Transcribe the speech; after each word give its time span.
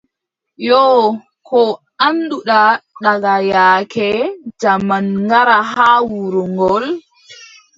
Yoo, 0.67 0.99
koo 1.47 1.69
annduɗa 2.05 2.59
daka 3.03 3.33
yaake 3.51 4.07
jaaman 4.61 5.05
ngara 5.23 5.57
haa 5.71 5.97
wuro 6.09 6.41
ngol? 6.55 6.85